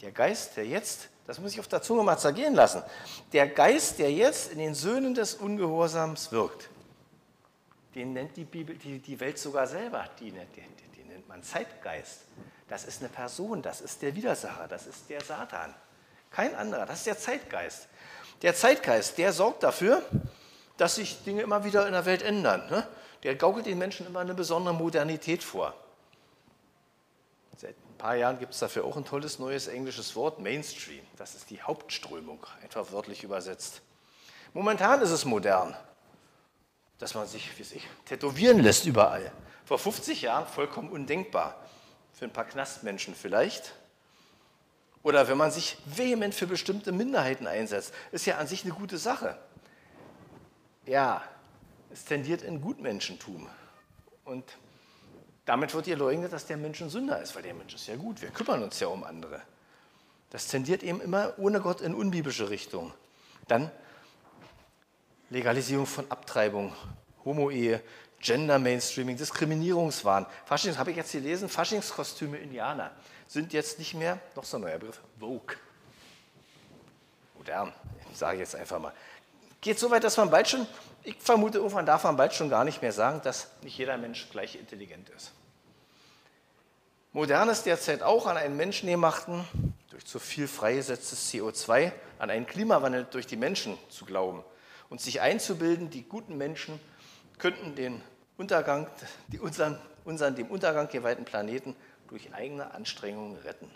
[0.00, 2.82] Der Geist, der jetzt, das muss ich auf der Zunge mal zergehen lassen,
[3.32, 6.68] der Geist, der jetzt in den Söhnen des Ungehorsams wirkt.
[7.94, 10.62] Den nennt die, Bibel, die, die Welt sogar selber, die, die,
[10.96, 12.22] die nennt man Zeitgeist.
[12.68, 15.72] Das ist eine Person, das ist der Widersacher, das ist der Satan.
[16.30, 17.86] Kein anderer, das ist der Zeitgeist.
[18.40, 20.02] Der Zeitgeist, der sorgt dafür,
[20.82, 22.68] dass sich Dinge immer wieder in der Welt ändern.
[22.68, 22.86] Ne?
[23.22, 25.74] Der gaukelt den Menschen immer eine besondere Modernität vor.
[27.56, 31.04] Seit ein paar Jahren gibt es dafür auch ein tolles neues englisches Wort, Mainstream.
[31.16, 33.80] Das ist die Hauptströmung, einfach wörtlich übersetzt.
[34.52, 35.76] Momentan ist es modern
[36.98, 39.32] dass man sich, wie sich tätowieren lässt überall.
[39.64, 41.56] Vor 50 Jahren vollkommen undenkbar.
[42.12, 43.74] Für ein paar Knastmenschen vielleicht.
[45.02, 48.98] Oder wenn man sich vehement für bestimmte Minderheiten einsetzt, ist ja an sich eine gute
[48.98, 49.36] Sache.
[50.86, 51.22] Ja,
[51.92, 53.48] es tendiert in Gutmenschentum.
[54.24, 54.44] Und
[55.44, 57.96] damit wird ihr leugnet, dass der Mensch ein Sünder ist, weil der Mensch ist ja
[57.96, 59.40] gut, wir kümmern uns ja um andere.
[60.30, 62.92] Das tendiert eben immer ohne Gott in unbiblische Richtung.
[63.48, 63.70] Dann
[65.30, 66.74] Legalisierung von Abtreibung,
[67.24, 67.82] Homo-Ehe,
[68.20, 70.26] Gender Mainstreaming, Diskriminierungswahn.
[70.44, 72.92] Faschings, habe ich jetzt gelesen, Faschingskostüme Indianer
[73.26, 75.56] sind jetzt nicht mehr, noch so ein neuer Begriff, Vogue.
[77.36, 77.72] Modern,
[78.14, 78.92] sage ich jetzt einfach mal.
[79.62, 80.66] Geht so weit, dass man bald schon,
[81.04, 84.28] ich vermute, irgendwann darf man bald schon gar nicht mehr sagen, dass nicht jeder Mensch
[84.30, 85.32] gleich intelligent ist.
[87.12, 89.44] Modern ist derzeit auch an einen menschengemachten,
[89.90, 94.42] durch zu viel freigesetztes CO2, an einen Klimawandel durch die Menschen zu glauben
[94.90, 96.80] und sich einzubilden, die guten Menschen
[97.38, 98.02] könnten den
[98.38, 98.88] Untergang,
[99.28, 101.76] die unseren, unseren dem Untergang geweihten Planeten
[102.08, 103.70] durch eigene Anstrengungen retten.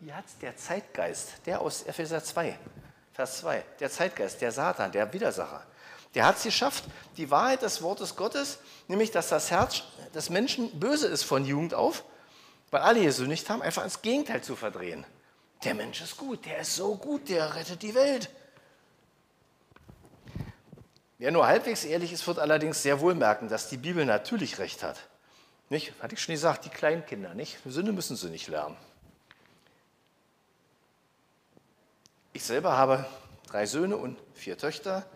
[0.00, 2.56] Hier hat der Zeitgeist, der aus Epheser 2,
[3.16, 5.62] Vers 2, der Zeitgeist, der Satan, der Widersacher,
[6.14, 6.84] der hat es geschafft,
[7.16, 11.72] die Wahrheit des Wortes Gottes, nämlich dass das Herz des Menschen böse ist von Jugend
[11.72, 12.04] auf,
[12.70, 15.06] weil alle gesündigt haben, einfach ins Gegenteil zu verdrehen.
[15.64, 18.28] Der Mensch ist gut, der ist so gut, der rettet die Welt.
[21.16, 24.82] Wer nur halbwegs ehrlich ist, wird allerdings sehr wohl merken, dass die Bibel natürlich recht
[24.82, 24.98] hat.
[25.70, 25.94] Nicht?
[26.02, 27.56] Hatte ich schon gesagt, die Kleinkinder, nicht?
[27.64, 28.76] Sünde müssen sie nicht lernen.
[32.36, 33.06] Ich selber habe
[33.46, 35.06] drei Söhne und vier Töchter,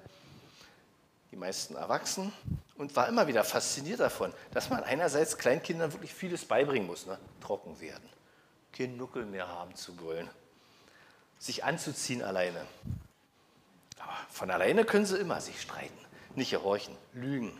[1.30, 2.32] die meisten erwachsen,
[2.78, 7.04] und war immer wieder fasziniert davon, dass man einerseits Kleinkindern wirklich vieles beibringen muss.
[7.04, 7.18] Ne?
[7.42, 8.08] Trocken werden,
[8.72, 10.30] kein Nuckel mehr haben zu wollen,
[11.38, 12.64] sich anzuziehen alleine,
[13.98, 15.98] aber von alleine können sie immer sich streiten,
[16.36, 17.52] nicht gehorchen, lügen,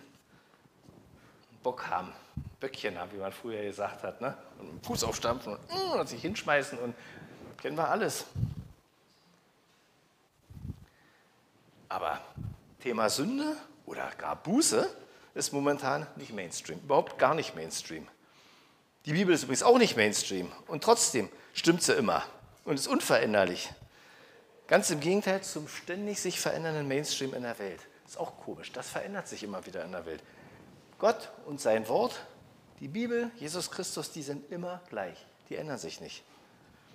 [1.62, 2.14] Bock haben,
[2.60, 4.34] Böckchen haben, wie man früher gesagt hat, ne?
[4.58, 6.94] und Fuß aufstampfen und, mm, und sich hinschmeißen und
[7.58, 8.24] kennen wir alles.
[11.90, 12.20] Aber
[12.80, 14.88] Thema Sünde oder gar Buße
[15.34, 18.06] ist momentan nicht Mainstream, überhaupt gar nicht Mainstream.
[19.06, 22.22] Die Bibel ist übrigens auch nicht Mainstream und trotzdem stimmt sie immer
[22.64, 23.72] und ist unveränderlich.
[24.68, 27.80] Ganz im Gegenteil zum ständig sich verändernden Mainstream in der Welt.
[28.06, 30.22] Ist auch komisch, das verändert sich immer wieder in der Welt.
[31.00, 32.20] Gott und sein Wort,
[32.78, 35.26] die Bibel, Jesus Christus, die sind immer gleich.
[35.48, 36.22] Die ändern sich nicht.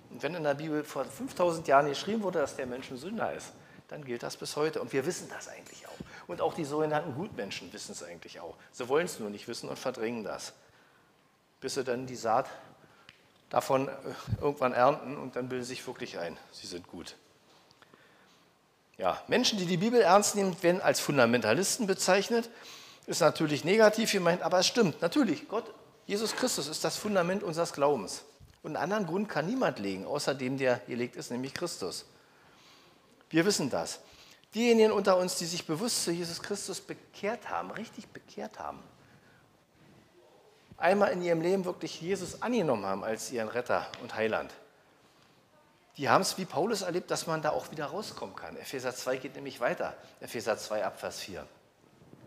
[0.08, 3.34] Und wenn in der Bibel vor 5000 Jahren geschrieben wurde, dass der Mensch ein Sünder
[3.34, 3.52] ist,
[3.88, 4.80] dann gilt das bis heute.
[4.80, 6.26] Und wir wissen das eigentlich auch.
[6.26, 8.56] Und auch die sogenannten Gutmenschen wissen es eigentlich auch.
[8.72, 10.52] Sie wollen es nur nicht wissen und verdrängen das.
[11.60, 12.48] Bis sie dann die Saat
[13.50, 13.92] davon äh,
[14.40, 17.14] irgendwann ernten und dann bilden sie sich wirklich ein, sie sind gut.
[18.98, 22.48] Ja, Menschen, die die Bibel ernst nehmen, werden als Fundamentalisten bezeichnet.
[23.06, 25.00] Ist natürlich negativ gemeint, aber es stimmt.
[25.02, 25.72] Natürlich, Gott,
[26.06, 28.24] Jesus Christus ist das Fundament unseres Glaubens.
[28.62, 32.06] Und einen anderen Grund kann niemand legen, außer dem, der gelegt ist, nämlich Christus.
[33.30, 34.00] Wir wissen das.
[34.54, 38.82] Diejenigen unter uns, die sich bewusst zu Jesus Christus bekehrt haben, richtig bekehrt haben,
[40.78, 44.52] einmal in ihrem Leben wirklich Jesus angenommen haben als ihren Retter und Heiland,
[45.96, 48.56] die haben es wie Paulus erlebt, dass man da auch wieder rauskommen kann.
[48.56, 49.94] Epheser 2 geht nämlich weiter.
[50.20, 51.46] Epheser 2 Abvers 4.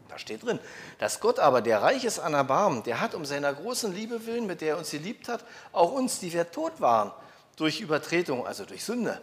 [0.08, 0.60] Da steht drin,
[0.98, 4.48] dass Gott aber, der reich ist an Erbarmen, der hat um seiner großen Liebe willen,
[4.48, 7.12] mit der er uns geliebt hat, auch uns, die wir tot waren,
[7.58, 9.22] durch Übertretung, also durch Sünde,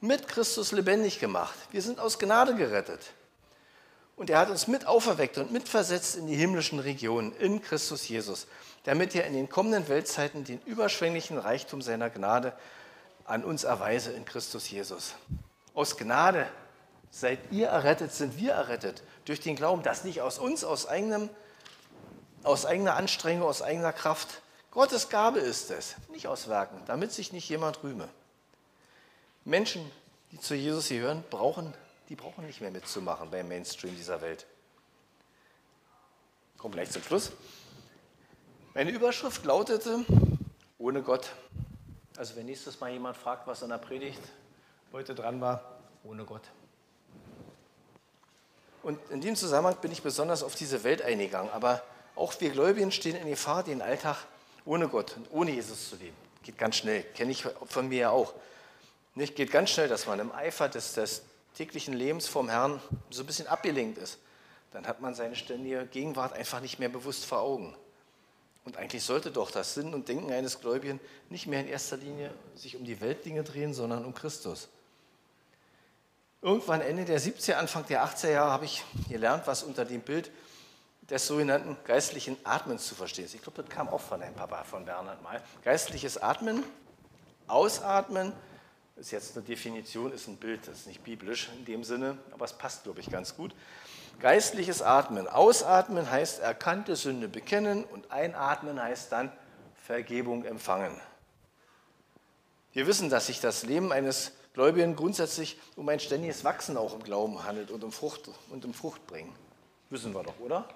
[0.00, 1.56] mit Christus lebendig gemacht.
[1.70, 3.00] Wir sind aus Gnade gerettet.
[4.16, 8.46] Und er hat uns mit auferweckt und mitversetzt in die himmlischen Regionen in Christus Jesus,
[8.84, 12.54] damit er in den kommenden Weltzeiten den überschwänglichen Reichtum seiner Gnade
[13.24, 15.14] an uns erweise in Christus Jesus.
[15.74, 16.46] Aus Gnade
[17.10, 21.28] seid ihr errettet, sind wir errettet durch den Glauben, das nicht aus uns, aus, eigenem,
[22.42, 24.40] aus eigener Anstrengung, aus eigener Kraft.
[24.70, 28.08] Gottes Gabe ist es, nicht aus Werken, damit sich nicht jemand rühme.
[29.46, 29.92] Menschen,
[30.32, 31.72] die zu Jesus gehören, brauchen,
[32.08, 34.44] die brauchen nicht mehr mitzumachen beim Mainstream dieser Welt.
[36.58, 37.30] Kommt gleich zum Schluss.
[38.74, 40.04] Meine Überschrift lautete,
[40.78, 41.30] ohne Gott.
[42.16, 44.20] Also wenn nächstes Mal jemand fragt, was an der Predigt
[44.92, 46.42] heute dran war, ohne Gott.
[48.82, 51.52] Und in dem Zusammenhang bin ich besonders auf diese Welt eingegangen.
[51.52, 51.82] Aber
[52.16, 54.16] auch wir Gläubigen stehen in Gefahr, den Alltag
[54.64, 56.16] ohne Gott und ohne Jesus zu leben.
[56.42, 58.34] Geht ganz schnell, kenne ich von mir ja auch.
[59.16, 61.22] Nicht geht ganz schnell, dass man im Eifer des, des
[61.54, 64.18] täglichen Lebens vom Herrn so ein bisschen abgelenkt ist.
[64.72, 67.74] Dann hat man seine ständige Gegenwart einfach nicht mehr bewusst vor Augen.
[68.66, 71.00] Und eigentlich sollte doch das Sinn und Denken eines Gläubigen
[71.30, 74.68] nicht mehr in erster Linie sich um die Weltdinge drehen, sondern um Christus.
[76.42, 80.30] Irgendwann Ende der 70er, Anfang der 80er Jahre habe ich gelernt, was unter dem Bild
[81.08, 83.34] des sogenannten geistlichen Atmens zu verstehen ist.
[83.34, 85.42] Ich glaube, das kam auch von deinem Papa, von Bernhard mal.
[85.64, 86.62] Geistliches Atmen,
[87.46, 88.34] Ausatmen,
[88.96, 92.44] ist jetzt eine Definition, ist ein Bild, das ist nicht biblisch in dem Sinne, aber
[92.46, 93.54] es passt, glaube ich, ganz gut.
[94.20, 95.28] Geistliches Atmen.
[95.28, 99.30] Ausatmen heißt erkannte Sünde bekennen und einatmen heißt dann
[99.84, 100.98] Vergebung empfangen.
[102.72, 107.02] Wir wissen, dass sich das Leben eines Gläubigen grundsätzlich um ein ständiges Wachsen auch im
[107.02, 109.34] Glauben handelt und um Frucht und um Frucht bringen.
[109.90, 110.66] Wissen wir doch, oder?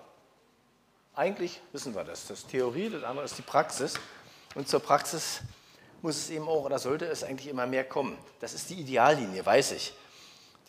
[1.14, 2.26] Eigentlich wissen wir das.
[2.26, 3.94] Das ist Theorie, das andere ist die Praxis.
[4.54, 5.40] Und zur Praxis
[6.02, 8.18] muss es eben auch oder sollte es eigentlich immer mehr kommen.
[8.40, 9.92] Das ist die Ideallinie, weiß ich,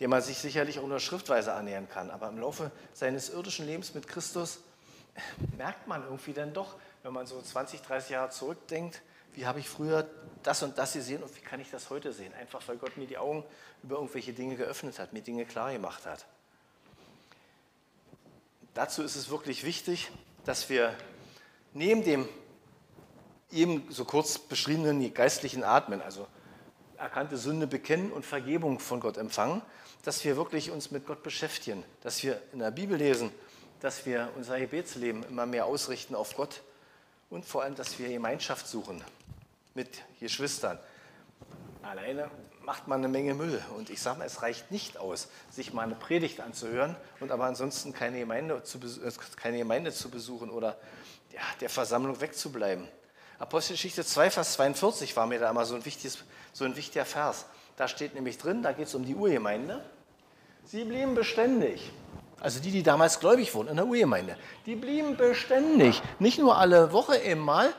[0.00, 2.10] der man sich sicherlich auch nur schriftweise annähern kann.
[2.10, 4.60] Aber im Laufe seines irdischen Lebens mit Christus
[5.56, 9.02] merkt man irgendwie dann doch, wenn man so 20, 30 Jahre zurückdenkt,
[9.34, 10.08] wie habe ich früher
[10.42, 12.34] das und das gesehen und wie kann ich das heute sehen?
[12.34, 13.44] Einfach weil Gott mir die Augen
[13.82, 16.26] über irgendwelche Dinge geöffnet hat, mir Dinge klar gemacht hat.
[18.74, 20.10] Dazu ist es wirklich wichtig,
[20.44, 20.94] dass wir
[21.72, 22.28] neben dem
[23.52, 26.26] eben so kurz beschriebenen geistlichen Atmen, also
[26.96, 29.62] erkannte Sünde bekennen und Vergebung von Gott empfangen,
[30.04, 33.30] dass wir wirklich uns mit Gott beschäftigen, dass wir in der Bibel lesen,
[33.80, 36.62] dass wir unser Gebetsleben immer mehr ausrichten auf Gott
[37.30, 39.02] und vor allem, dass wir Gemeinschaft suchen
[39.74, 39.88] mit
[40.20, 40.78] Geschwistern.
[41.82, 42.30] Alleine
[42.64, 45.82] macht man eine Menge Müll und ich sage mal, es reicht nicht aus, sich mal
[45.82, 50.76] eine Predigt anzuhören und aber ansonsten keine Gemeinde zu, äh, keine Gemeinde zu besuchen oder
[51.32, 52.86] ja, der Versammlung wegzubleiben.
[53.42, 55.82] Apostelgeschichte 2, Vers 42 war mir da immer so ein,
[56.52, 57.46] so ein wichtiger Vers.
[57.76, 59.82] Da steht nämlich drin, da geht es um die Urgemeinde.
[60.64, 61.90] Sie blieben beständig.
[62.38, 64.36] Also die, die damals gläubig wurden in der Urgemeinde.
[64.64, 66.00] Die blieben beständig.
[66.20, 67.72] Nicht nur alle Woche eben mal.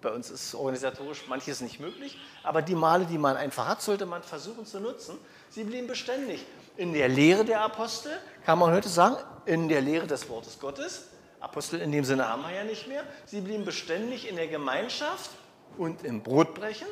[0.00, 2.18] Bei uns ist organisatorisch manches nicht möglich.
[2.42, 5.18] Aber die Male, die man einfach hat, sollte man versuchen zu nutzen.
[5.50, 6.46] Sie blieben beständig.
[6.78, 8.12] In der Lehre der Apostel
[8.46, 11.08] kann man heute sagen, in der Lehre des Wortes Gottes
[11.44, 13.04] Apostel in dem Sinne haben wir ja nicht mehr.
[13.26, 15.30] Sie blieben beständig in der Gemeinschaft
[15.76, 16.88] und im Brotbrechen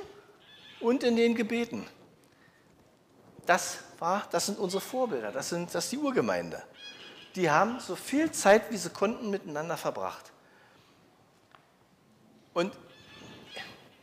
[0.80, 1.86] und in den Gebeten.
[3.46, 6.62] Das, war, das sind unsere Vorbilder, das, sind, das ist die Urgemeinde.
[7.34, 10.30] Die haben so viel Zeit, wie sie konnten, miteinander verbracht.
[12.52, 12.76] Und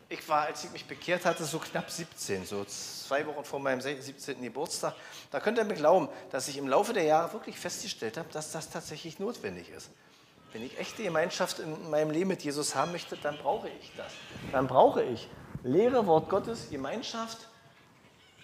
[0.10, 3.80] ich war, als ich mich bekehrt hatte, so knapp 17, so zwei Wochen vor meinem
[3.80, 4.42] 17.
[4.42, 4.96] Geburtstag.
[5.30, 8.52] Da könnt ihr mir glauben, dass ich im Laufe der Jahre wirklich festgestellt habe, dass
[8.52, 9.92] das tatsächlich notwendig ist.
[10.52, 14.12] Wenn ich echte Gemeinschaft in meinem Leben mit Jesus haben möchte, dann brauche ich das.
[14.52, 15.28] Dann brauche ich
[15.64, 17.48] Lehre, Wort Gottes, Gemeinschaft,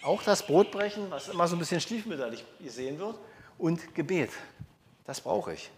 [0.03, 3.17] auch das Brotbrechen, was immer so ein bisschen stiefmütterlich gesehen wird,
[3.57, 4.31] und Gebet.
[5.05, 5.71] Das brauche ich.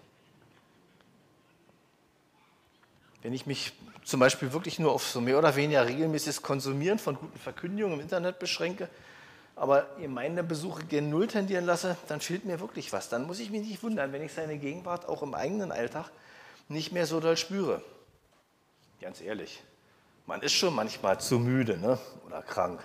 [3.21, 7.15] Wenn ich mich zum Beispiel wirklich nur auf so mehr oder weniger regelmäßiges Konsumieren von
[7.15, 8.89] guten Verkündigungen im Internet beschränke,
[9.58, 13.10] aber Gemeindebesuche gen Null tendieren lasse, dann fehlt mir wirklich was.
[13.10, 16.12] Dann muss ich mich nicht wundern, wenn ich seine Gegenwart auch im eigenen Alltag
[16.70, 17.82] nicht mehr so doll spüre.
[19.02, 19.63] Ganz ehrlich,
[20.28, 21.98] man ist schon manchmal zu müde ne?
[22.26, 22.82] oder krank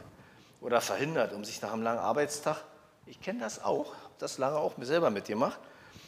[0.62, 2.64] oder verhindert, um sich nach einem langen Arbeitstag,
[3.04, 5.58] ich kenne das auch, das lange auch mir selber mitgemacht,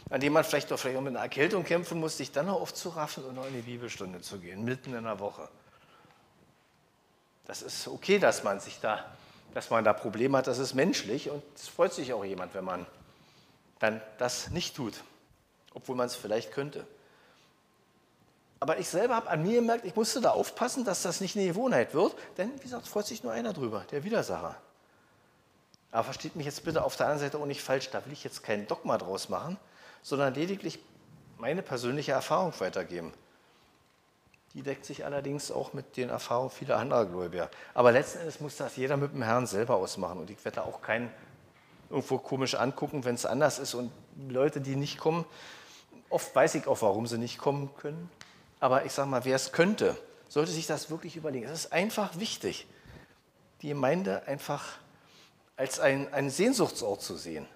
[0.08, 2.60] an dem man vielleicht auch, vielleicht auch mit einer Erkältung kämpfen muss, sich dann noch
[2.60, 5.48] aufzuraffen und noch in die Bibelstunde zu gehen, mitten in der Woche.
[7.46, 9.04] Das ist okay, dass man sich da,
[9.54, 12.64] dass man da Probleme hat, das ist menschlich und es freut sich auch jemand, wenn
[12.64, 12.86] man
[13.78, 14.94] dann das nicht tut,
[15.72, 16.84] obwohl man es vielleicht könnte.
[18.58, 21.46] Aber ich selber habe an mir gemerkt, ich musste da aufpassen, dass das nicht eine
[21.46, 24.56] Gewohnheit wird, denn wie gesagt, freut sich nur einer drüber, der Widersacher.
[25.92, 28.24] Aber versteht mich jetzt bitte auf der anderen Seite auch nicht falsch, da will ich
[28.24, 29.56] jetzt kein Dogma draus machen,
[30.02, 30.80] sondern lediglich
[31.38, 33.12] meine persönliche Erfahrung weitergeben.
[34.54, 37.50] Die deckt sich allerdings auch mit den Erfahrungen vieler anderer Gläubiger.
[37.74, 40.20] Aber letzten Endes muss das jeder mit dem Herrn selber ausmachen.
[40.20, 41.10] Und ich werde auch keinen
[41.90, 43.74] irgendwo komisch angucken, wenn es anders ist.
[43.74, 43.90] Und
[44.28, 45.24] Leute, die nicht kommen,
[46.08, 48.08] oft weiß ich auch, warum sie nicht kommen können.
[48.60, 49.96] Aber ich sage mal, wer es könnte,
[50.28, 51.46] sollte sich das wirklich überlegen.
[51.46, 52.66] Es ist einfach wichtig,
[53.60, 54.78] die Gemeinde einfach
[55.56, 57.46] als ein, einen Sehnsuchtsort zu sehen.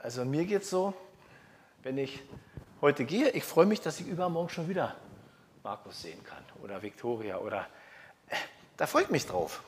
[0.00, 0.92] Also mir geht es so,
[1.84, 2.20] wenn ich
[2.80, 4.96] heute gehe, ich freue mich, dass ich übermorgen schon wieder
[5.64, 7.66] Markus sehen kann oder Viktoria oder
[8.28, 8.36] äh,
[8.76, 9.62] da freue ich mich drauf.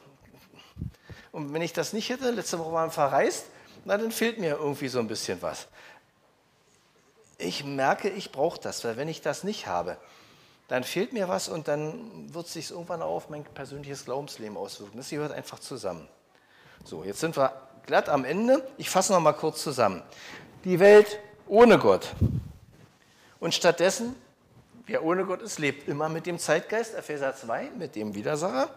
[1.31, 3.47] Und wenn ich das nicht hätte, letzte Woche waren verreist,
[3.85, 5.69] na, dann fehlt mir irgendwie so ein bisschen was.
[7.39, 9.97] Ich merke, ich brauche das, weil wenn ich das nicht habe,
[10.69, 14.57] dann fehlt mir was und dann wird es sich irgendwann auch auf mein persönliches Glaubensleben
[14.57, 14.97] auswirken.
[14.97, 16.09] Das gehört einfach zusammen.
[16.85, 17.53] So, jetzt sind wir
[17.87, 18.67] glatt am Ende.
[18.79, 20.03] Ich fasse noch mal kurz zusammen.
[20.65, 22.15] Die Welt ohne Gott.
[23.41, 24.17] Und stattdessen,
[24.87, 28.71] wer ohne Gott ist, lebt immer mit dem Zeitgeist, Epheser 2, mit dem Widersacher.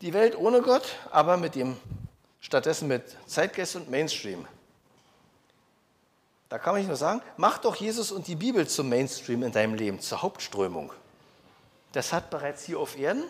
[0.00, 1.76] Die Welt ohne Gott, aber mit dem,
[2.40, 4.46] stattdessen mit Zeitgeist und Mainstream.
[6.48, 9.52] Da kann man nicht nur sagen, mach doch Jesus und die Bibel zum Mainstream in
[9.52, 10.92] deinem Leben, zur Hauptströmung.
[11.92, 13.24] Das hat bereits hier auf Erden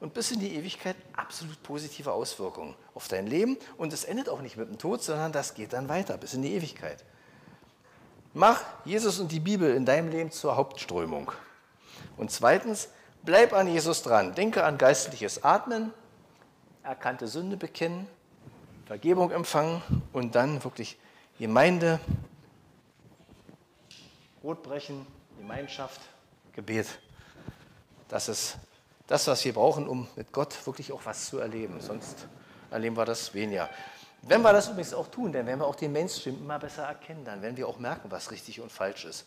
[0.00, 3.56] und bis in die Ewigkeit absolut positive Auswirkungen auf dein Leben.
[3.76, 6.42] Und es endet auch nicht mit dem Tod, sondern das geht dann weiter bis in
[6.42, 7.04] die Ewigkeit.
[8.36, 11.30] Mach Jesus und die Bibel in deinem Leben zur Hauptströmung.
[12.16, 12.88] Und zweitens,
[13.22, 14.34] bleib an Jesus dran.
[14.34, 15.94] Denke an geistliches Atmen,
[16.82, 18.08] erkannte Sünde bekennen,
[18.86, 20.98] Vergebung empfangen und dann wirklich
[21.38, 22.00] Gemeinde,
[24.42, 25.06] Brotbrechen,
[25.38, 26.00] Gemeinschaft,
[26.54, 26.88] Gebet.
[28.08, 28.56] Das ist
[29.06, 31.80] das, was wir brauchen, um mit Gott wirklich auch was zu erleben.
[31.80, 32.26] Sonst
[32.72, 33.70] erleben wir das weniger.
[34.26, 37.24] Wenn wir das übrigens auch tun, dann werden wir auch den Mainstream immer besser erkennen.
[37.24, 39.26] Dann werden wir auch merken, was richtig und falsch ist.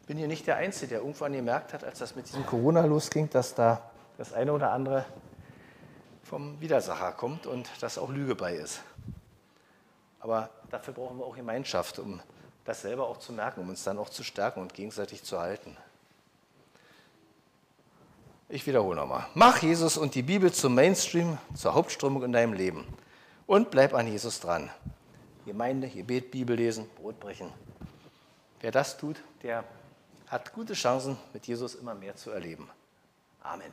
[0.00, 2.84] Ich bin hier nicht der Einzige, der irgendwann gemerkt hat, als das mit diesem Corona
[2.84, 3.82] losging, dass da
[4.16, 5.04] das eine oder andere
[6.24, 8.80] vom Widersacher kommt und dass auch Lüge bei ist.
[10.20, 12.20] Aber dafür brauchen wir auch Gemeinschaft, um
[12.64, 15.76] das selber auch zu merken, um uns dann auch zu stärken und gegenseitig zu halten.
[18.48, 19.26] Ich wiederhole nochmal.
[19.34, 22.86] Mach Jesus und die Bibel zum Mainstream, zur Hauptströmung in deinem Leben
[23.50, 24.70] und bleib an Jesus dran.
[25.44, 27.50] Gemeinde, Gebet, Bibel lesen, Brot brechen.
[28.60, 29.64] Wer das tut, der
[30.28, 32.70] hat gute Chancen, mit Jesus immer mehr zu erleben.
[33.42, 33.72] Amen.